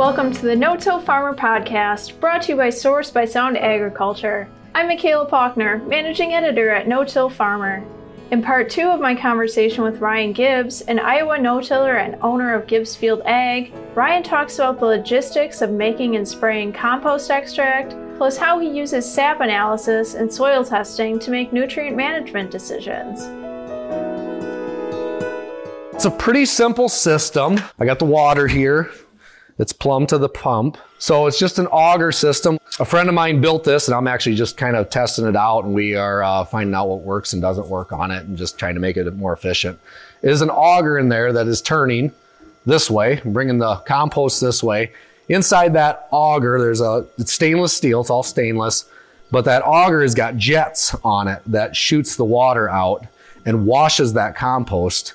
[0.00, 4.48] Welcome to the No Till Farmer podcast, brought to you by Source by Sound Agriculture.
[4.74, 7.84] I'm Michaela Paulkner, managing editor at No Till Farmer.
[8.30, 12.54] In part two of my conversation with Ryan Gibbs, an Iowa no tiller and owner
[12.54, 18.38] of Gibbsfield Ag, Ryan talks about the logistics of making and spraying compost extract, plus
[18.38, 23.24] how he uses sap analysis and soil testing to make nutrient management decisions.
[25.92, 27.60] It's a pretty simple system.
[27.78, 28.90] I got the water here.
[29.60, 30.78] It's plumbed to the pump.
[30.98, 32.58] So it's just an auger system.
[32.78, 35.64] A friend of mine built this and I'm actually just kind of testing it out
[35.64, 38.58] and we are uh, finding out what works and doesn't work on it and just
[38.58, 39.78] trying to make it more efficient.
[40.22, 42.10] There's an auger in there that is turning
[42.64, 44.92] this way, bringing the compost this way.
[45.28, 48.86] Inside that auger, there's a it's stainless steel, it's all stainless,
[49.30, 53.06] but that auger has got jets on it that shoots the water out
[53.44, 55.14] and washes that compost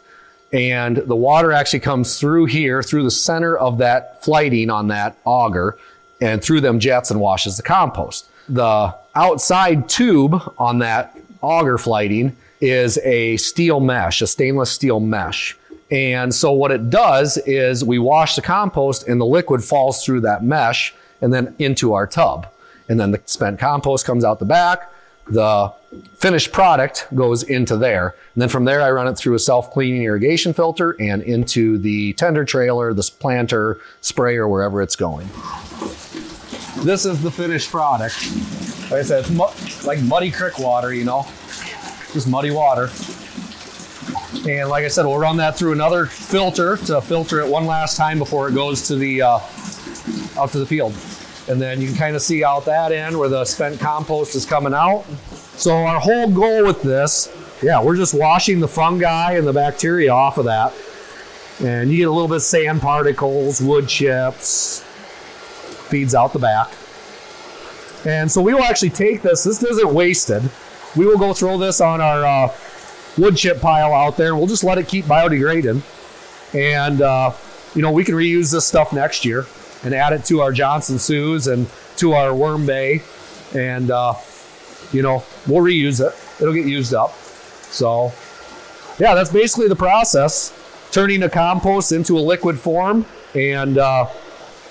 [0.52, 5.18] and the water actually comes through here, through the center of that flighting on that
[5.26, 5.78] auger,
[6.22, 8.28] and through them jets and washes the compost.
[8.48, 15.58] The outside tube on that auger flighting is a steel mesh, a stainless steel mesh.
[15.92, 20.22] And so what it does is we wash the compost and the liquid falls through
[20.22, 22.48] that mesh and then into our tub.
[22.90, 24.92] And then the spent compost comes out the back
[25.28, 25.74] the
[26.16, 28.16] finished product goes into there.
[28.34, 32.14] And then from there, I run it through a self-cleaning irrigation filter and into the
[32.14, 35.28] tender trailer, the planter, sprayer, wherever it's going.
[36.84, 38.16] This is the finished product.
[38.92, 41.24] Like I said, it's mu- like muddy creek water, you know,
[42.14, 42.90] just muddy water.
[44.48, 47.98] And like I said, we'll run that through another filter to filter it one last
[47.98, 49.40] time before it goes to the uh,
[50.38, 50.94] out to the field.
[51.48, 54.46] And then you can kind of see out that end where the spent compost is
[54.46, 55.06] coming out.
[55.58, 60.12] So our whole goal with this, yeah, we're just washing the fungi and the bacteria
[60.12, 60.74] off of that.
[61.64, 64.82] And you get a little bit of sand particles, wood chips,
[65.88, 66.74] feeds out the back.
[68.06, 70.44] And so we will actually take this, this isn't wasted.
[70.96, 72.56] We will go throw this on our uh,
[73.18, 75.82] wood chip pile out there we'll just let it keep biodegrading.
[76.54, 77.34] And, uh,
[77.76, 79.46] you know, we can reuse this stuff next year
[79.86, 83.02] and add it to our Johnson-Sus and to our Worm Bay.
[83.54, 84.16] And, uh,
[84.92, 86.14] you know, we'll reuse it.
[86.42, 87.14] It'll get used up.
[87.14, 88.12] So,
[89.00, 90.54] yeah, that's basically the process
[90.92, 93.06] turning a compost into a liquid form.
[93.36, 94.08] And uh,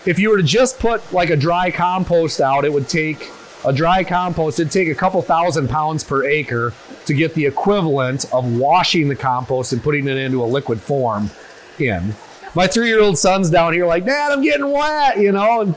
[0.04, 3.30] if you were to just put like a dry compost out, it would take
[3.64, 6.74] a dry compost, it'd take a couple thousand pounds per acre
[7.06, 11.30] to get the equivalent of washing the compost and putting it into a liquid form
[11.78, 12.14] in
[12.54, 15.74] my three year old son's down here like, Dad, I'm getting wet, you know, and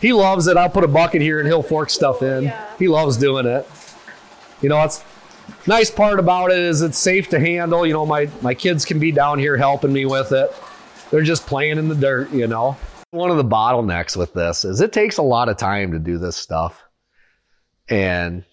[0.00, 0.56] he loves it.
[0.56, 2.44] I'll put a bucket here and he'll fork stuff in.
[2.44, 2.76] Yeah.
[2.78, 3.68] He loves doing it.
[4.60, 5.04] You know, it's
[5.66, 7.86] nice part about it is it's safe to handle.
[7.86, 10.52] You know, my, my kids can be down here helping me with it.
[11.10, 12.76] They're just playing in the dirt, you know.
[13.10, 16.18] One of the bottlenecks with this is it takes a lot of time to do
[16.18, 16.82] this stuff.
[17.88, 18.44] And,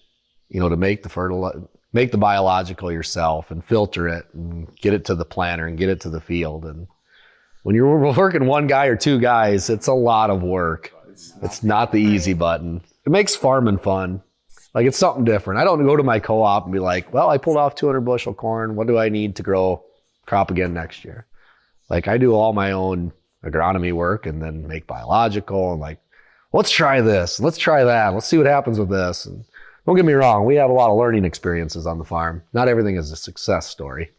[0.48, 4.92] you know, to make the fertilizer, make the biological yourself and filter it and get
[4.92, 6.64] it to the planter and get it to the field.
[6.64, 6.88] And
[7.62, 10.92] when you're working one guy or two guys, it's a lot of work.
[11.42, 12.80] It's not the easy button.
[13.06, 14.22] It makes farming fun.
[14.74, 15.60] Like it's something different.
[15.60, 18.34] I don't go to my co-op and be like, well, I pulled off 200 bushel
[18.34, 18.76] corn.
[18.76, 19.82] What do I need to grow
[20.26, 21.26] crop again next year?
[21.88, 23.12] Like I do all my own
[23.44, 25.98] agronomy work and then make biological and like,
[26.52, 27.40] let's try this.
[27.40, 28.14] Let's try that.
[28.14, 29.26] Let's see what happens with this.
[29.26, 29.44] And
[29.86, 30.46] don't get me wrong.
[30.46, 32.42] We have a lot of learning experiences on the farm.
[32.52, 34.10] Not everything is a success story.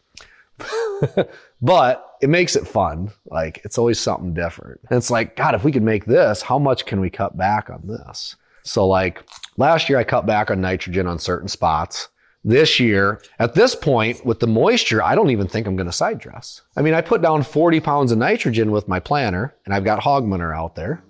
[1.62, 3.12] but it makes it fun.
[3.26, 4.82] Like it's always something different.
[4.90, 7.70] And it's like, God, if we could make this, how much can we cut back
[7.70, 8.36] on this?
[8.64, 9.24] So like
[9.58, 12.10] last year I cut back on nitrogen on certain spots.
[12.44, 15.92] This year, at this point, with the moisture, I don't even think I'm going to
[15.92, 16.62] side dress.
[16.76, 20.00] I mean, I put down 40 pounds of nitrogen with my planter and I've got
[20.00, 21.04] hog manure out there.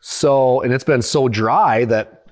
[0.00, 2.30] So, and it's been so dry that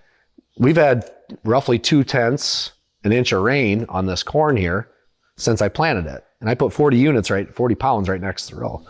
[0.56, 1.10] we've had
[1.44, 2.70] roughly two tenths
[3.02, 4.88] an inch of rain on this corn here
[5.36, 6.24] since I planted it.
[6.40, 8.82] And I put 40 units right, 40 pounds right next to the row.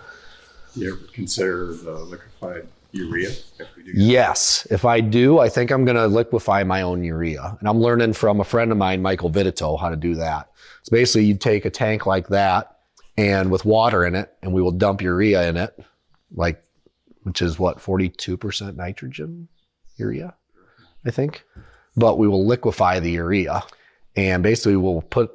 [0.74, 3.30] You ever consider the liquefied urea?
[3.30, 4.66] If yes.
[4.70, 7.56] If I do, I think I'm going to liquefy my own urea.
[7.60, 10.50] And I'm learning from a friend of mine, Michael Vidito, how to do that.
[10.82, 12.78] So basically, you take a tank like that
[13.16, 15.78] and with water in it, and we will dump urea in it,
[16.34, 16.62] like,
[17.22, 19.48] which is what, 42% nitrogen
[19.96, 20.34] urea,
[21.06, 21.44] I think.
[21.96, 23.62] But we will liquefy the urea.
[24.16, 25.32] And basically, we'll put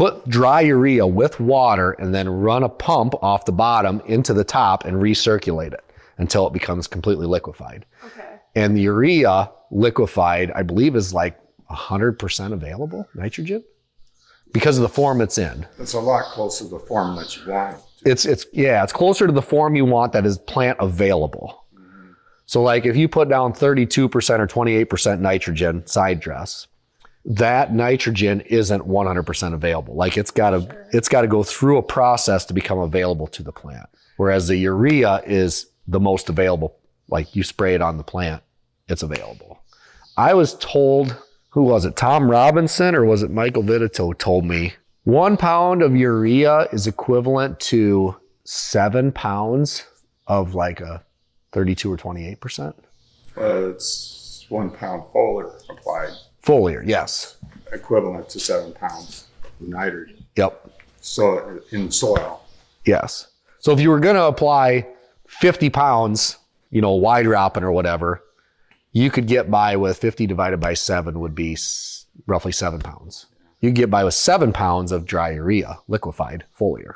[0.00, 4.42] put dry urea with water and then run a pump off the bottom into the
[4.42, 5.84] top and recirculate it
[6.16, 7.84] until it becomes completely liquefied.
[8.06, 8.38] Okay.
[8.54, 11.38] And the urea liquefied, I believe, is like
[11.70, 13.62] 100% available nitrogen
[14.52, 15.66] because of the form it's in.
[15.78, 17.76] It's a lot closer to the form that you want.
[18.06, 21.66] It's it's yeah, it's closer to the form you want that is plant available.
[21.74, 22.12] Mm-hmm.
[22.46, 24.06] So like if you put down 32%
[24.38, 26.68] or 28% nitrogen side dress,
[27.24, 29.94] that nitrogen isn't 100% available.
[29.94, 33.42] Like it's got to it's got to go through a process to become available to
[33.42, 33.88] the plant.
[34.16, 36.76] Whereas the urea is the most available.
[37.08, 38.42] Like you spray it on the plant,
[38.88, 39.62] it's available.
[40.16, 41.16] I was told,
[41.50, 41.96] who was it?
[41.96, 44.74] Tom Robinson or was it Michael Vitito told me
[45.04, 49.86] one pound of urea is equivalent to seven pounds
[50.26, 51.02] of like a
[51.52, 52.74] 32 or 28%.
[53.36, 56.12] Uh, it's one pound foliar applied,
[56.44, 57.36] Foliar, yes.
[57.72, 60.24] equivalent to seven pounds of nitrogen.
[60.36, 60.70] Yep.
[61.00, 62.42] So in soil,
[62.86, 63.28] Yes.
[63.58, 64.86] So if you were going to apply
[65.28, 66.38] 50 pounds,
[66.70, 68.22] you know, wide dropping or whatever,
[68.92, 73.26] you could get by with 50 divided by seven would be s- roughly seven pounds.
[73.60, 76.94] You could get by with seven pounds of dry urea, liquefied foliar.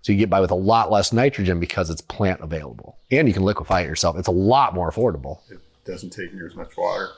[0.00, 3.34] So you get by with a lot less nitrogen because it's plant available and you
[3.34, 4.16] can liquefy it yourself.
[4.18, 5.40] It's a lot more affordable.
[5.50, 7.10] it doesn't take near as much water.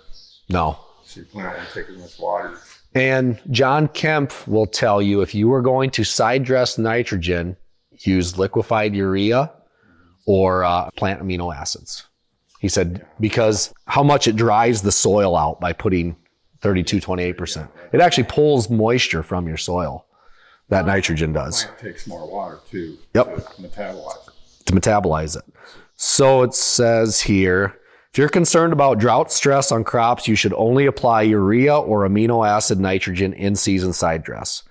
[0.49, 0.79] No.
[1.11, 2.57] So your plant won't take much water.
[2.95, 7.57] And John Kempf will tell you if you were going to side dress nitrogen,
[7.99, 9.51] use liquefied urea
[10.25, 12.05] or uh, plant amino acids.
[12.61, 16.15] He said because how much it dries the soil out by putting
[16.61, 17.69] 32, 28%.
[17.93, 20.07] It actually pulls moisture from your soil.
[20.69, 22.99] That nitrogen does Plant takes more water too.
[23.15, 23.35] Yep.
[23.57, 24.67] To metabolize it.
[24.67, 25.43] to metabolize it.
[25.97, 27.80] So it says here
[28.13, 32.45] if you're concerned about drought stress on crops, you should only apply urea or amino
[32.47, 34.65] acid nitrogen in season side dress.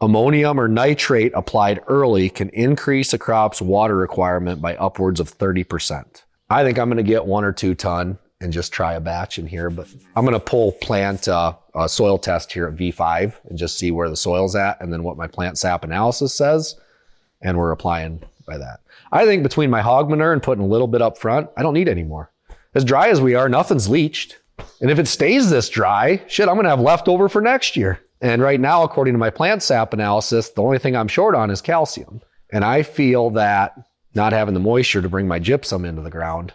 [0.00, 6.24] Ammonium or nitrate applied early can increase a crop's water requirement by upwards of 30%.
[6.48, 9.38] I think I'm going to get one or two ton and just try a batch
[9.38, 13.34] in here, but I'm going to pull plant uh, a soil test here at V5
[13.44, 16.74] and just see where the soil's at and then what my plant sap analysis says
[17.40, 18.80] and we're applying by that.
[19.12, 21.74] I think between my hog manure and putting a little bit up front, I don't
[21.74, 22.32] need any more.
[22.74, 24.38] As dry as we are, nothing's leached.
[24.80, 28.00] And if it stays this dry, shit, I'm going to have leftover for next year.
[28.20, 31.50] And right now, according to my plant sap analysis, the only thing I'm short on
[31.50, 32.20] is calcium.
[32.52, 33.74] And I feel that
[34.14, 36.52] not having the moisture to bring my gypsum into the ground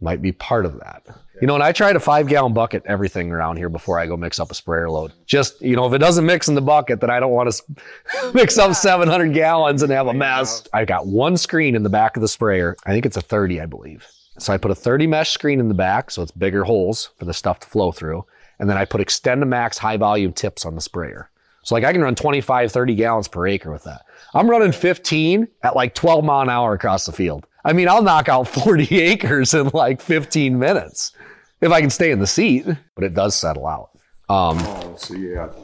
[0.00, 1.02] might be part of that.
[1.40, 4.16] You know, and I try to five gallon bucket everything around here before I go
[4.16, 5.12] mix up a sprayer load.
[5.26, 8.32] Just, you know, if it doesn't mix in the bucket, then I don't want to
[8.34, 10.66] mix up 700 gallons and have a mess.
[10.72, 12.76] I got one screen in the back of the sprayer.
[12.86, 14.06] I think it's a 30, I believe.
[14.38, 17.24] So I put a 30 mesh screen in the back, so it's bigger holes for
[17.24, 18.24] the stuff to flow through.
[18.58, 21.30] And then I put Extendamax high volume tips on the sprayer.
[21.62, 24.02] So like I can run 25, 30 gallons per acre with that.
[24.34, 27.46] I'm running 15 at like 12 mile an hour across the field.
[27.64, 31.12] I mean, I'll knock out 40 acres in like 15 minutes
[31.60, 33.90] if I can stay in the seat, but it does settle out.
[34.28, 35.56] Um, Oh, so got,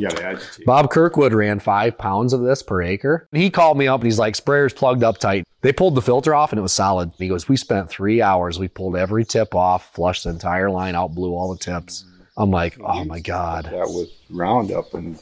[0.00, 0.66] you to agitate.
[0.66, 3.28] Bob Kirkwood ran five pounds of this per acre.
[3.32, 5.44] He called me up and he's like, sprayer's plugged up tight.
[5.60, 7.12] They pulled the filter off and it was solid.
[7.18, 8.58] He goes, we spent three hours.
[8.58, 12.04] We pulled every tip off, flushed the entire line out, blew all the tips.
[12.36, 13.64] I'm like, oh my God.
[13.64, 15.18] that was Roundup and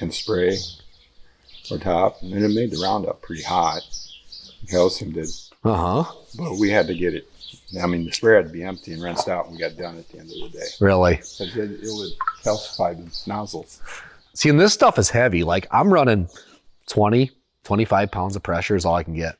[0.00, 0.56] and spray
[1.70, 3.80] or top, and it made the Roundup pretty hot.
[4.70, 5.28] Calcium did,
[5.64, 6.12] Uh huh.
[6.38, 7.28] but we had to get it.
[7.82, 9.98] I mean, the sprayer had to be empty and rinsed out, and we got done
[9.98, 10.66] at the end of the day.
[10.80, 11.14] Really?
[11.14, 12.12] It, it would
[12.46, 13.80] calcify the nozzles.
[14.34, 15.42] See, and this stuff is heavy.
[15.42, 16.28] Like I'm running
[16.88, 17.30] 20,
[17.64, 19.36] 25 pounds of pressure is all I can get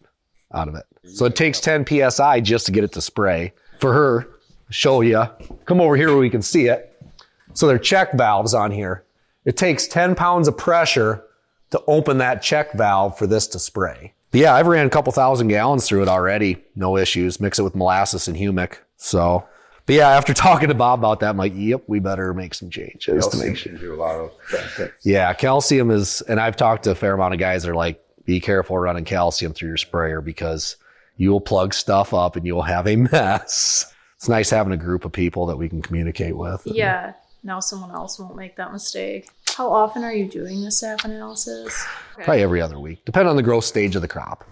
[0.53, 0.85] out of it.
[1.09, 3.53] So it takes 10 PSI just to get it to spray.
[3.79, 4.29] For her,
[4.71, 5.25] show you,
[5.67, 6.93] come over here where we can see it.
[7.55, 9.05] So there are check valves on here.
[9.45, 11.25] It takes 10 pounds of pressure
[11.71, 14.13] to open that check valve for this to spray.
[14.31, 16.65] But yeah, I've ran a couple thousand gallons through it already.
[16.75, 17.41] No issues.
[17.41, 18.79] Mix it with molasses and humic.
[18.97, 19.47] So,
[19.87, 22.71] but yeah, after talking to Bob about that, I'm like, yep, we better make some
[22.71, 23.73] changes to Calcium make sure.
[23.73, 25.07] do a lot of benefits.
[25.07, 28.03] Yeah, calcium is, and I've talked to a fair amount of guys that are like,
[28.25, 30.77] be careful running calcium through your sprayer because
[31.17, 33.95] you will plug stuff up and you will have a mess.
[34.17, 36.63] It's nice having a group of people that we can communicate with.
[36.67, 37.13] Yeah.
[37.43, 39.29] Now someone else won't make that mistake.
[39.57, 41.87] How often are you doing the sap analysis?
[42.15, 44.45] Probably every other week, depending on the growth stage of the crop.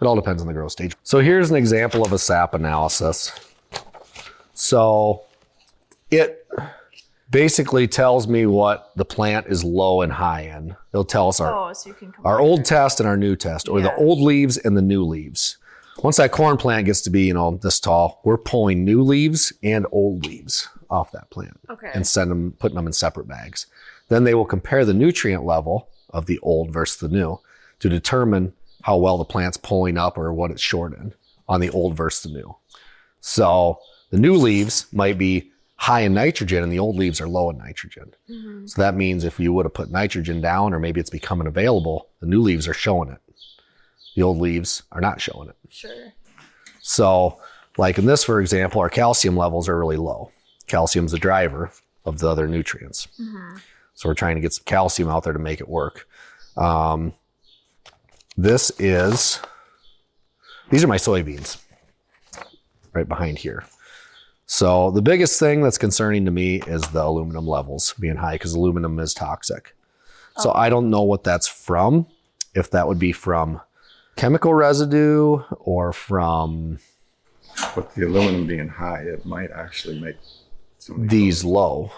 [0.00, 0.96] It all depends on the growth stage.
[1.04, 3.32] So here's an example of a sap analysis.
[4.60, 5.22] So
[6.10, 6.46] it
[7.30, 10.76] basically tells me what the plant is low and high in.
[10.92, 11.94] It'll tell us our Oh, so
[12.26, 15.56] our old test and our new test, or the old leaves and the new leaves.
[16.02, 19.50] Once that corn plant gets to be, you know, this tall, we're pulling new leaves
[19.62, 21.90] and old leaves off that plant Okay.
[21.94, 23.66] and send them, putting them in separate bags.
[24.08, 27.40] Then they will compare the nutrient level of the old versus the new
[27.78, 28.52] to determine
[28.82, 31.14] how well the plant's pulling up or what it's short in
[31.48, 32.56] on the old versus the new.
[33.20, 33.78] So
[34.10, 37.56] the new leaves might be high in nitrogen and the old leaves are low in
[37.56, 38.12] nitrogen.
[38.28, 38.68] Mhm.
[38.68, 42.08] So that means if you would have put nitrogen down or maybe it's becoming available,
[42.20, 43.18] the new leaves are showing it.
[44.16, 45.56] The old leaves are not showing it.
[45.70, 46.12] Sure.
[46.80, 47.38] So
[47.78, 50.32] Like in this, for example, our calcium levels are really low.
[50.66, 51.70] Calcium's the driver
[52.04, 53.06] of the other nutrients.
[53.94, 56.06] So we're trying to get some calcium out there to make it work.
[56.56, 57.14] Um,
[58.36, 59.40] this is,
[60.70, 61.58] these are my soybeans
[62.92, 63.64] right behind here.
[64.52, 68.52] So the biggest thing that's concerning to me is the aluminum levels being high because
[68.52, 69.76] aluminum is toxic.
[70.38, 70.54] So oh.
[70.56, 72.08] I don't know what that's from.
[72.52, 73.60] If that would be from
[74.16, 76.80] chemical residue or from
[77.76, 80.16] With the aluminum being high, it might actually make
[80.78, 81.92] some these low.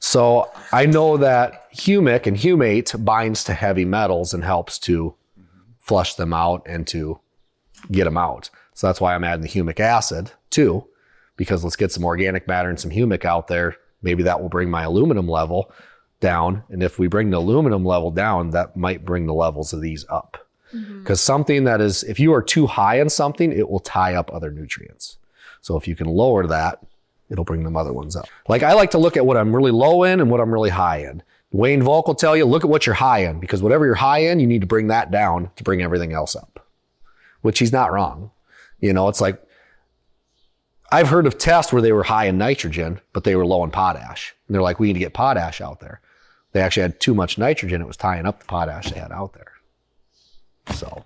[0.00, 5.14] So I know that humic and humate binds to heavy metals and helps to
[5.78, 7.20] flush them out and to
[7.90, 8.50] get them out.
[8.74, 10.86] So that's why I'm adding the humic acid too,
[11.40, 13.74] because let's get some organic matter and some humic out there.
[14.02, 15.72] Maybe that will bring my aluminum level
[16.20, 16.64] down.
[16.68, 20.04] And if we bring the aluminum level down, that might bring the levels of these
[20.10, 20.46] up.
[20.74, 20.98] Mm-hmm.
[20.98, 24.30] Because something that is, if you are too high in something, it will tie up
[24.30, 25.16] other nutrients.
[25.62, 26.80] So if you can lower that,
[27.30, 28.28] it'll bring them other ones up.
[28.46, 30.68] Like I like to look at what I'm really low in and what I'm really
[30.68, 31.22] high in.
[31.52, 34.18] Wayne Volk will tell you, look at what you're high in, because whatever you're high
[34.18, 36.66] in, you need to bring that down to bring everything else up.
[37.40, 38.30] Which he's not wrong.
[38.78, 39.42] You know, it's like
[40.92, 43.70] I've heard of tests where they were high in nitrogen, but they were low in
[43.70, 44.34] potash.
[44.46, 46.00] And they're like, we need to get potash out there.
[46.52, 47.80] They actually had too much nitrogen.
[47.80, 49.52] It was tying up the potash they had out there.
[50.74, 51.04] So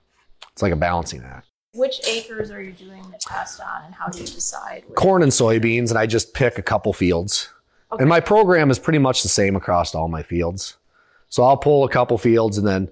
[0.52, 1.48] it's like a balancing act.
[1.74, 4.84] Which acres are you doing the test on, and how do you decide?
[4.94, 7.50] Corn and soybeans, and I just pick a couple fields.
[7.98, 10.76] And my program is pretty much the same across all my fields.
[11.28, 12.88] So I'll pull a couple fields and then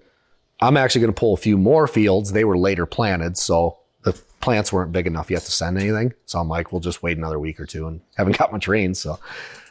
[0.60, 2.32] I'm actually going to pull a few more fields.
[2.32, 6.12] They were later planted, so the plants weren't big enough yet to send anything.
[6.26, 8.94] So I'm like, we'll just wait another week or two and haven't got much rain,
[8.94, 9.18] so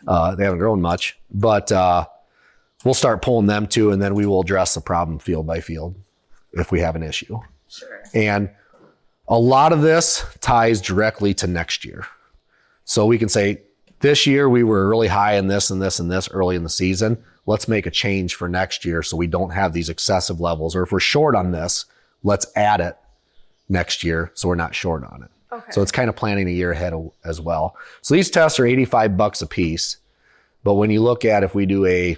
[0.08, 1.20] uh, they haven't grown much.
[1.30, 2.06] But uh,
[2.84, 5.96] we'll start pulling them too, and then we will address the problem field by field
[6.54, 7.40] if we have an issue.
[7.68, 8.04] Sure.
[8.14, 8.50] And
[9.28, 12.06] a lot of this ties directly to next year.
[12.84, 13.62] So we can say,
[14.02, 16.70] this year we were really high in this and this and this early in the
[16.70, 17.24] season.
[17.46, 20.76] Let's make a change for next year so we don't have these excessive levels.
[20.76, 21.86] Or if we're short on this,
[22.24, 22.98] let's add it
[23.72, 25.32] next year so we're not short on it.
[25.54, 25.72] Okay.
[25.72, 26.94] So it's kind of planning a year ahead
[27.26, 27.76] as well.
[28.02, 29.98] So these tests are 85 bucks a piece.
[30.64, 32.16] But when you look at if we do a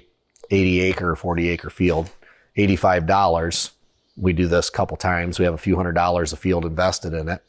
[0.51, 2.11] 80 acre or 40 acre field,
[2.57, 3.71] $85,
[4.15, 5.39] we do this a couple times.
[5.39, 7.41] We have a few hundred dollars a field invested in it.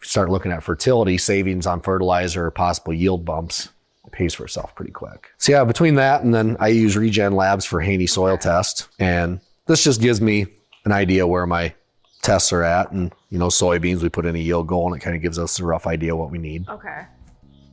[0.00, 3.68] Start looking at fertility, savings on fertilizer, or possible yield bumps,
[4.06, 5.30] it pays for itself pretty quick.
[5.38, 8.88] So yeah, between that and then I use Regen Labs for Haney soil test.
[8.98, 10.46] And this just gives me
[10.84, 11.74] an idea where my
[12.22, 12.90] tests are at.
[12.92, 15.38] And, you know, soybeans, we put in a yield goal and it kind of gives
[15.38, 16.68] us a rough idea what we need.
[16.68, 17.02] Okay.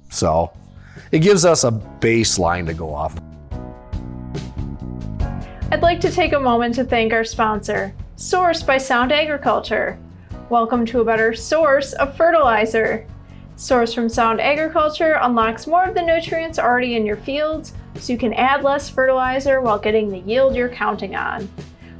[0.10, 0.52] So
[1.12, 3.16] it gives us a baseline to go off.
[5.72, 10.00] I'd like to take a moment to thank our sponsor, Source by Sound Agriculture.
[10.50, 13.06] Welcome to a better source of fertilizer.
[13.56, 18.18] Source from Sound Agriculture unlocks more of the nutrients already in your fields so you
[18.18, 21.48] can add less fertilizer while getting the yield you're counting on.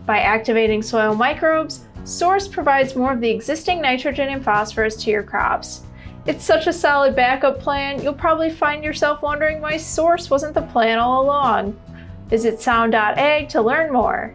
[0.08, 5.24] By activating soil microbes, Source provides more of the existing nitrogen and phosphorus to your
[5.24, 5.82] crops.
[6.26, 10.62] It's such a solid backup plan, you'll probably find yourself wondering why Source wasn't the
[10.62, 11.80] plan all along.
[12.28, 14.34] Visit sound.ag to learn more.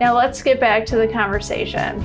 [0.00, 2.00] Now let's get back to the conversation.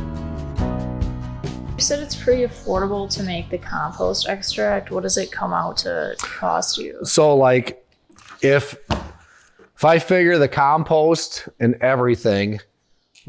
[1.75, 4.91] You said it's pretty affordable to make the compost extract.
[4.91, 6.99] What does it come out to cost you?
[7.03, 7.85] So like
[8.41, 12.59] if if I figure the compost and everything,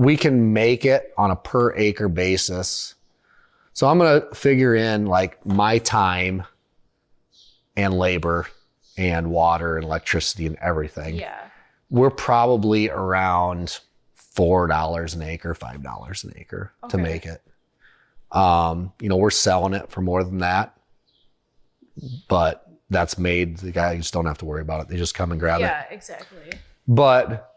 [0.00, 2.94] we can make it on a per acre basis.
[3.74, 6.44] So I'm going to figure in like my time
[7.76, 8.46] and labor
[8.96, 11.16] and water and electricity and everything.
[11.16, 11.36] Yeah.
[11.90, 13.78] We're probably around
[14.36, 17.42] $4 an acre, $5 an acre to make it.
[18.32, 20.78] Um, you know, we're selling it for more than that,
[22.26, 23.58] but that's made.
[23.58, 24.88] The guys don't have to worry about it.
[24.88, 25.64] They just come and grab it.
[25.64, 26.52] Yeah, exactly.
[26.88, 27.49] But,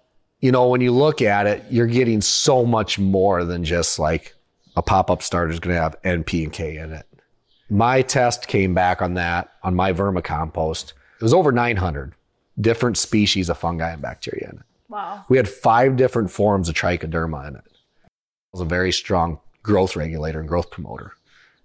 [0.44, 4.36] you know, when you look at it, you're getting so much more than just like
[4.76, 7.06] a pop up starter is going to have NP and K in it.
[7.70, 10.92] My test came back on that on my vermicompost.
[11.16, 12.14] It was over 900
[12.60, 14.66] different species of fungi and bacteria in it.
[14.90, 15.24] Wow.
[15.30, 17.64] We had five different forms of trichoderma in it.
[17.66, 21.14] It was a very strong growth regulator and growth promoter.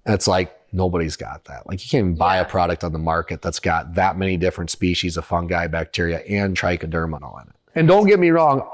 [0.07, 1.67] And it's like nobody's got that.
[1.67, 2.43] Like you can't even buy Yeah.
[2.43, 6.57] a product on the market that's got that many different species of fungi, bacteria, and
[6.57, 7.55] trichoderma all in it.
[7.79, 8.69] And don't get me wrong,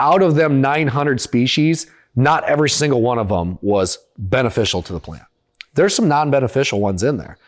[0.00, 5.00] out of them 900 species, not every single one of them was beneficial to the
[5.00, 5.24] plant.
[5.72, 7.38] There's some non-beneficial ones in there,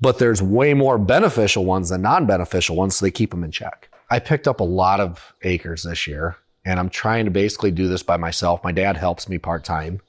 [0.00, 3.90] but there's way more beneficial ones than non-beneficial ones, so they keep them in check.
[4.08, 7.86] I picked up a lot of acres this year, and I'm trying to basically do
[7.86, 8.64] this by myself.
[8.64, 10.00] My dad helps me part time,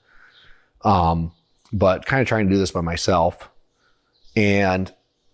[0.85, 1.33] um,
[1.73, 3.49] but kind of trying to do this by myself.
[4.37, 4.93] And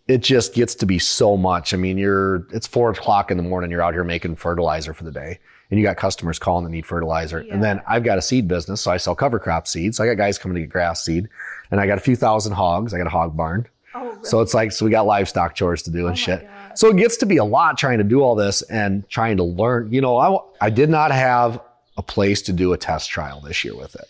[0.09, 1.71] it just gets to be so much.
[1.71, 3.69] I mean, you're, it's four o'clock in the morning.
[3.69, 5.37] You're out here making fertilizer for the day
[5.69, 7.43] and you got customers calling that need fertilizer.
[7.43, 7.53] Yeah.
[7.53, 8.81] And then I've got a seed business.
[8.81, 9.97] So I sell cover crop seeds.
[9.97, 11.29] So I got guys coming to get grass seed
[11.69, 12.91] and I got a few thousand hogs.
[12.91, 13.67] I got a hog barn.
[13.93, 14.23] Oh, really?
[14.23, 16.41] So it's like, so we got livestock chores to do Oh and shit.
[16.41, 16.75] God.
[16.75, 19.43] So it gets to be a lot trying to do all this and trying to
[19.43, 19.93] learn.
[19.93, 21.61] You know, I, I did not have
[21.97, 24.07] a place to do a test trial this year with it,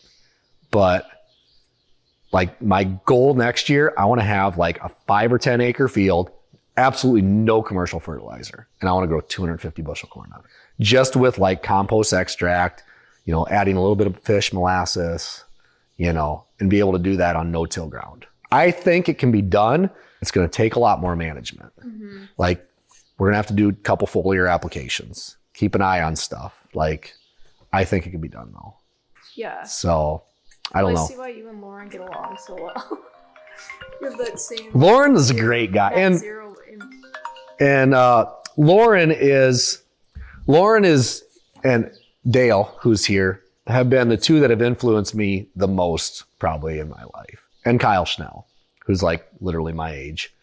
[0.71, 1.18] but
[2.31, 5.87] like my goal next year, I want to have like a five or 10 acre
[5.87, 6.31] field,
[6.77, 8.67] absolutely no commercial fertilizer.
[8.79, 10.45] And I want to grow 250 bushel corn on it
[10.79, 12.83] just with like compost extract,
[13.25, 15.43] you know, adding a little bit of fish molasses,
[15.97, 18.25] you know, and be able to do that on no till ground.
[18.51, 19.89] I think it can be done.
[20.21, 21.71] It's going to take a lot more management.
[21.79, 22.25] Mm-hmm.
[22.37, 22.65] Like
[23.17, 26.65] we're going to have to do a couple foliar applications, keep an eye on stuff.
[26.73, 27.13] Like
[27.71, 28.75] I think it can be done though.
[29.35, 29.63] yeah.
[29.63, 30.23] So
[30.73, 31.07] I don't Well, know.
[31.07, 32.99] see why you and Loran get along so well.
[34.01, 34.71] you have that same.
[34.73, 35.91] Loran is a great guy.
[35.91, 36.81] And zero in-
[37.59, 39.81] and uh, Loran is
[40.47, 41.23] Loran is
[41.63, 41.91] and
[42.29, 46.89] Dale, who's here, have been the two that have influenced me the most probably in
[46.89, 48.47] my life, and Kyle Schnell,
[48.85, 50.33] who's like literally my age.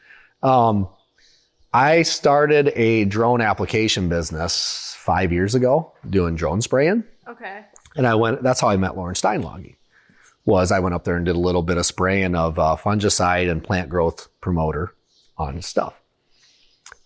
[0.42, 0.88] Um,
[1.72, 7.64] I started a drone application business five years ago, doing drone spraying, Okay.
[7.96, 8.42] and I went.
[8.42, 9.75] That's how I met Loran Steinlage.
[10.46, 13.50] Was I went up there and did a little bit of spraying of uh, fungicide
[13.50, 14.94] and plant growth promoter
[15.36, 15.94] on stuff.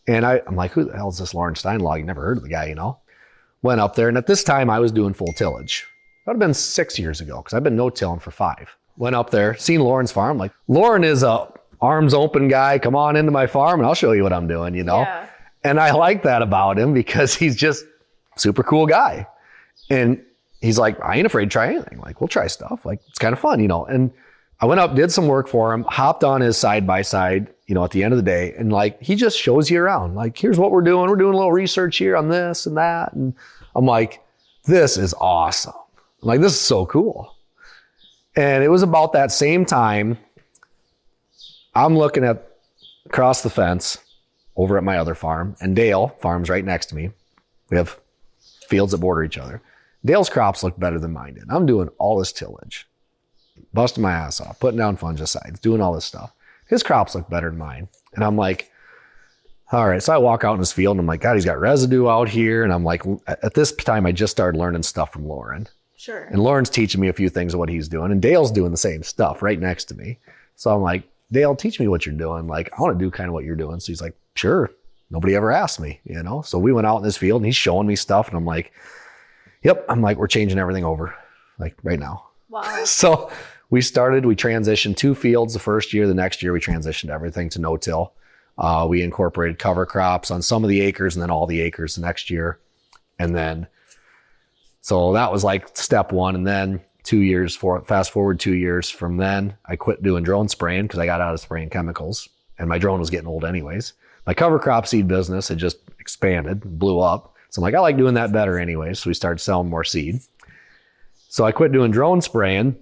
[0.07, 2.49] And I, I'm like, who the hell is this Loran You Never heard of the
[2.49, 2.99] guy, you know.
[3.63, 5.87] Went up there, and at this time I was doing full tillage.
[6.25, 8.69] That would have been six years ago because I've been no tilling for five.
[8.97, 10.39] Went up there, seen Loran's farm.
[10.39, 12.79] Like Loran is a arms open guy.
[12.79, 14.75] Come on into my farm, and I'll show you what I'm doing.
[14.75, 15.01] You know.
[15.01, 15.27] Yeah.
[15.63, 17.85] And I like that about him because he's just
[18.37, 19.27] super cool guy.
[19.91, 20.23] And
[20.61, 21.99] he's like, I ain't afraid to try anything.
[21.99, 22.85] Like, we'll try stuff.
[22.85, 23.85] Like, it's kind of fun, you know.
[23.85, 24.11] And
[24.61, 27.75] I went up, did some work for him, hopped on his side by side, you
[27.75, 28.53] know, at the end of the day.
[28.59, 30.15] And like, he just shows you around.
[30.15, 31.09] Like, here's what we're doing.
[31.09, 33.13] We're doing a little research here on this and that.
[33.15, 33.35] And
[33.75, 34.23] I'm like,
[34.65, 35.73] this is awesome.
[36.23, 37.35] I'm like, this is so cool.
[38.37, 40.19] And it was about that same time.
[41.75, 42.49] I'm looking at
[43.07, 43.99] across the fence
[44.57, 47.11] over at my other farm, and Dale farms right next to me.
[47.71, 47.99] We have
[48.67, 49.63] fields that border each other.
[50.05, 51.45] Dale's crops look better than mine did.
[51.51, 52.89] I'm doing all this tillage,
[53.73, 56.33] busting my ass off, putting down fungicides, doing all this stuff.
[56.67, 57.89] His crops look better than mine.
[58.15, 58.71] And I'm like,
[59.73, 60.03] all right.
[60.03, 62.29] So I walk out in his field and I'm like, God, he's got residue out
[62.29, 62.65] here.
[62.65, 65.69] And I'm like, at this time, I just started learning stuff from Loran.
[65.97, 66.23] Sure.
[66.25, 68.79] And Loran's teaching me a few things of what he's doing, and Dale's doing the
[68.79, 70.17] same stuff right next to me.
[70.57, 72.47] So I'm like, Dale, teach me what you're doing.
[72.47, 73.79] Like, I want to do kind of what you're doing.
[73.81, 74.71] So he's like, sure.
[75.11, 76.41] Nobody ever asked me, you know?
[76.41, 78.73] So we went out in this field and he's showing me stuff, and I'm like,
[79.63, 79.85] yep.
[79.89, 81.15] I'm like, we're changing everything over,
[81.59, 82.27] like right now.
[82.49, 82.83] Wow.
[82.85, 83.31] So
[83.71, 86.07] we started, we transitioned two fields the first year.
[86.07, 88.13] The next year, we transitioned everything to no till.
[88.59, 91.95] Uh, we incorporated cover crops on some of the acres and then all the acres
[91.95, 92.59] the next year.
[93.19, 93.69] And then,
[94.81, 96.35] so that was like step one.
[96.35, 100.49] And then two years for fast forward two years from then, I quit doing drone
[100.49, 103.95] spraying because I got out of spraying chemicals and my drone was getting old anyways.
[104.27, 107.30] My cover crop seed business had just expanded, blew up.
[107.51, 108.95] So I'm like, I like doing that better anyway.
[108.95, 110.21] So we started selling more seed.
[111.29, 112.77] So I quit doing drone spraying,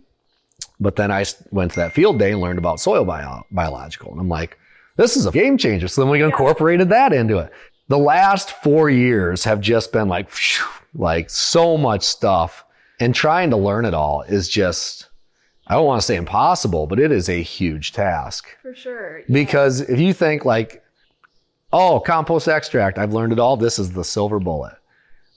[0.81, 4.13] but then I went to that field day and learned about soil bio- biological.
[4.13, 4.59] And I'm like,
[4.97, 5.89] this is a game changer.
[5.89, 7.53] So then we incorporated that into it.
[7.89, 12.65] The last four years have just been like, phew, like so much stuff.
[13.01, 15.09] And trying to learn it all is just,
[15.67, 18.49] I don't want to say impossible, but it is a huge task.
[18.61, 19.23] For sure.
[19.31, 20.83] Because if you think like,
[21.73, 23.57] oh, compost extract, I've learned it all.
[23.57, 24.77] This is the silver bullet.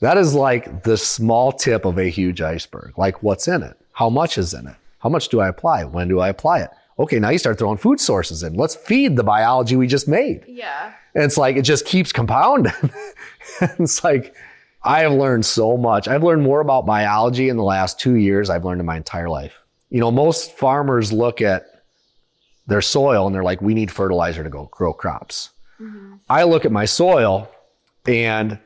[0.02, 2.98] That is like the small tip of a huge iceberg.
[2.98, 3.78] Like, what's in it?
[3.94, 4.76] How much is in it?
[5.00, 5.84] How much do I apply?
[5.84, 6.72] When do I apply it?
[7.00, 8.54] Okay, now you start throwing food sources in.
[8.54, 10.44] Let's feed the biology we just made.
[10.48, 10.94] Yeah.
[11.16, 12.74] And it's like, it just keeps compounding.
[13.62, 14.36] it's like,
[14.84, 16.08] I have learned so much.
[16.08, 19.30] I've learned more about biology in the last two years I've learned in my entire
[19.30, 19.54] life.
[19.90, 21.66] You know, most farmers look at
[22.68, 25.50] their soil and they're like, we need fertilizer to go grow crops.
[25.82, 26.16] Mm-hmm.
[26.30, 27.50] I look at my soil
[28.06, 28.60] and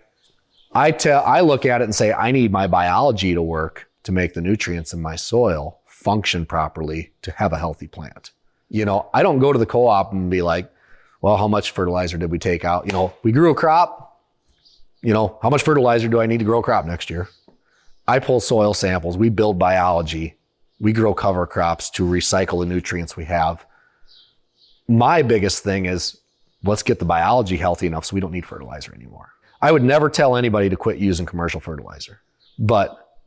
[0.74, 4.12] I tell, I look at it and say, I need my biology to work to
[4.12, 8.32] make the nutrients in my soil function properly to have a healthy plant.
[8.70, 10.72] You know, I don't go to the co-op and be like,
[11.22, 12.86] well, how much fertilizer did we take out?
[12.86, 14.22] You know, we grew a crop.
[15.02, 17.30] You know, how much fertilizer do I need to grow a crop next year?
[18.08, 19.18] I pull soil samples.
[19.18, 20.36] We build biology.
[20.80, 23.66] We grow cover crops to recycle the nutrients we have.
[24.88, 26.18] My biggest thing is
[26.66, 29.32] let's get the biology healthy enough so we don't need fertilizer anymore.
[29.62, 32.22] I would never tell anybody to quit using commercial fertilizer,
[32.60, 33.18] but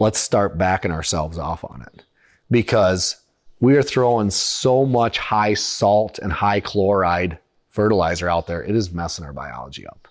[0.00, 2.04] let's start backing ourselves off on it
[2.50, 3.16] because
[3.60, 7.38] we are throwing so much high salt and high chloride
[7.70, 8.62] fertilizer out there.
[8.62, 10.08] It is messing our biology up.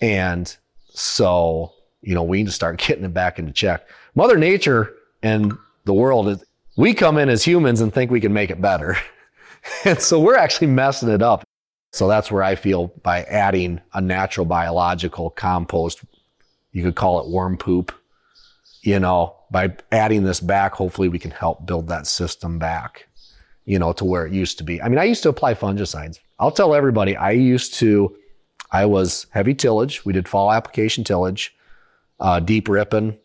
[0.00, 0.54] And
[0.90, 3.88] so, you know, we need to start getting it back into check.
[4.14, 6.44] Mother Nature and the world
[6.76, 8.96] we come in as humans and think we can make it better.
[9.84, 11.44] and so we're actually messing it up.
[11.92, 16.02] So that's where I feel by adding a natural biological compost,
[16.72, 17.92] you could call it worm poop,
[18.82, 23.06] you know, by adding this back, hopefully we can help build that system back,
[23.66, 24.80] you know, to where it used to be.
[24.82, 26.18] I mean, I used to apply fungicides.
[26.38, 28.16] I'll tell everybody, I used to,
[28.72, 30.04] I was heavy tillage.
[30.04, 31.54] We did fall application tillage,
[32.18, 33.18] uh, deep ripping.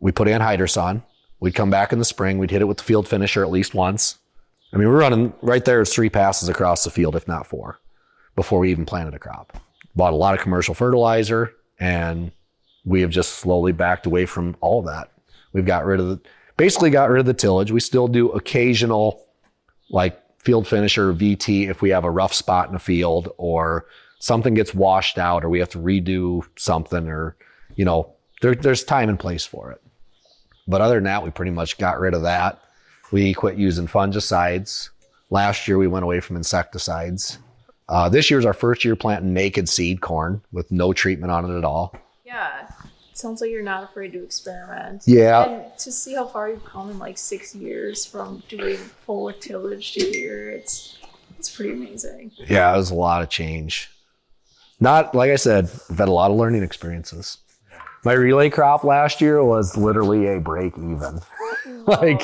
[0.00, 1.02] We put anhydrous on.
[1.38, 2.38] We'd come back in the spring.
[2.38, 4.18] We'd hit it with the field finisher at least once.
[4.72, 5.84] I mean, we're running right there.
[5.84, 7.78] Three passes across the field, if not four,
[8.36, 9.58] before we even planted a crop.
[9.96, 12.30] Bought a lot of commercial fertilizer, and
[12.84, 15.10] we have just slowly backed away from all of that.
[15.52, 16.20] We've got rid of the,
[16.56, 17.72] basically got rid of the tillage.
[17.72, 19.26] We still do occasional,
[19.90, 23.86] like field finisher VT if we have a rough spot in a field or
[24.20, 27.36] something gets washed out or we have to redo something or,
[27.74, 29.82] you know, there, there's time and place for it.
[30.68, 32.60] But other than that, we pretty much got rid of that.
[33.12, 34.90] We quit using fungicides.
[35.30, 37.38] Last year, we went away from insecticides.
[37.88, 41.56] Uh, this year's our first year planting naked seed corn with no treatment on it
[41.56, 41.94] at all.
[42.24, 42.68] Yeah.
[43.12, 45.02] Sounds like you're not afraid to experiment.
[45.06, 45.44] Yeah.
[45.44, 49.92] And to see how far you've come in like six years from doing full tillage
[49.94, 50.98] to here, it's
[51.38, 52.32] it's pretty amazing.
[52.46, 53.90] Yeah, it was a lot of change.
[54.80, 57.38] Not like I said, I've had a lot of learning experiences.
[58.04, 61.20] My relay crop last year was literally a break even.
[61.86, 62.20] like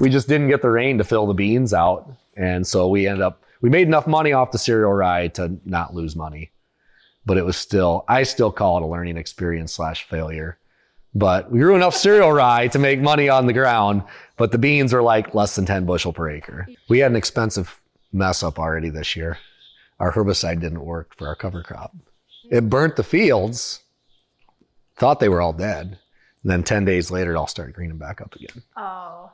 [0.00, 2.08] we just didn't get the rain to fill the beans out.
[2.36, 5.94] And so we ended up we made enough money off the cereal rye to not
[5.94, 6.52] lose money.
[7.26, 10.58] But it was still I still call it a learning experience slash failure.
[11.14, 14.02] But we grew enough cereal rye to make money on the ground,
[14.36, 16.68] but the beans are like less than 10 bushel per acre.
[16.88, 17.80] We had an expensive
[18.12, 19.38] mess up already this year.
[19.98, 21.94] Our herbicide didn't work for our cover crop.
[22.50, 23.80] It burnt the fields,
[24.96, 25.98] thought they were all dead.
[26.42, 28.62] And then 10 days later, it all started greening back up again.
[28.76, 29.32] Oh.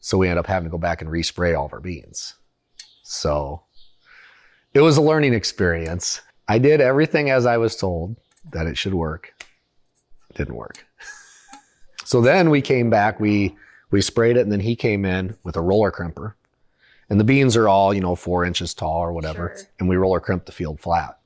[0.00, 2.34] So we ended up having to go back and respray all of our beans.
[3.10, 3.62] So
[4.72, 6.20] it was a learning experience.
[6.46, 8.14] I did everything as I was told
[8.52, 9.34] that it should work.
[10.30, 10.86] It didn't work.
[12.04, 13.56] so then we came back, we
[13.90, 16.34] we sprayed it, and then he came in with a roller crimper.
[17.08, 19.54] And the beans are all, you know, four inches tall or whatever.
[19.56, 19.66] Sure.
[19.80, 21.18] And we roller crimped the field flat.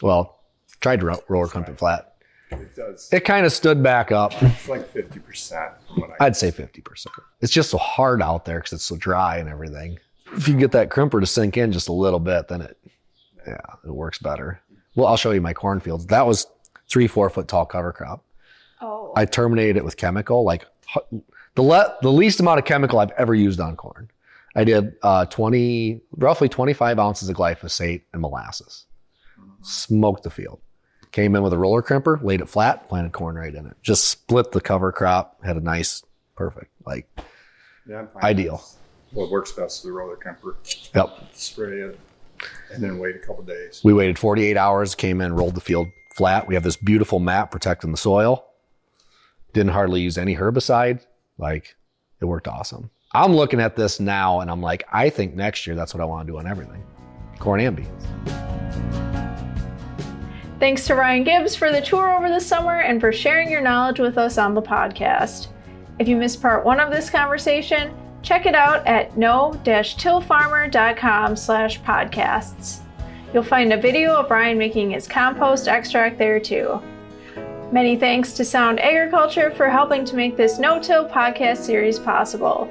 [0.00, 0.38] Well,
[0.80, 2.14] tried to ro- roller crimp it flat.
[2.52, 3.08] It does.
[3.12, 4.32] It kind of stood back up.
[4.40, 7.06] It's like 50% from what I I'd say 50%.
[7.40, 9.98] It's just so hard out there because it's so dry and everything.
[10.34, 12.78] If you get that crimper to sink in just a little bit, then it,
[13.46, 14.60] yeah, it works better.
[14.94, 16.06] Well, I'll show you my cornfields.
[16.06, 16.46] That was
[16.88, 18.24] three, four foot tall cover crop.
[18.80, 19.12] Oh.
[19.16, 20.66] I terminated it with chemical, like
[21.54, 24.10] the le- the least amount of chemical I've ever used on corn.
[24.54, 28.86] I did uh, 20, roughly 25 ounces of glyphosate and molasses.
[29.62, 30.60] Smoked the field.
[31.10, 33.76] Came in with a roller crimper, laid it flat, planted corn right in it.
[33.82, 36.02] Just split the cover crop, had a nice,
[36.36, 37.08] perfect, like,
[37.88, 38.22] Yeah, I'm fine.
[39.12, 39.22] Ideal.
[39.22, 40.56] What works best is the roller crimper.
[40.94, 41.34] Yep.
[41.34, 41.98] Spray it
[42.72, 43.80] and then wait a couple days.
[43.84, 46.46] We waited 48 hours, came in, rolled the field flat.
[46.46, 48.44] We have this beautiful mat protecting the soil.
[49.52, 51.06] Didn't hardly use any herbicide.
[51.38, 51.76] Like,
[52.20, 52.90] it worked awesome.
[53.12, 56.04] I'm looking at this now and I'm like, I think next year that's what I
[56.04, 56.82] want to do on everything
[57.38, 58.04] corn and beans.
[60.60, 63.98] Thanks to Ryan Gibbs for the tour over the summer and for sharing your knowledge
[63.98, 65.48] with us on the podcast.
[65.98, 72.78] If you missed part one of this conversation, check it out at no-tillfarmer.com slash podcasts.
[73.34, 76.80] You'll find a video of Ryan making his compost extract there too.
[77.72, 82.68] Many thanks to Sound Agriculture for helping to make this no-till podcast series possible.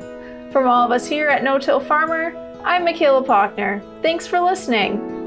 [0.51, 3.81] From all of us here at No Till Farmer, I'm Michaela Faulkner.
[4.03, 5.20] Thanks for listening.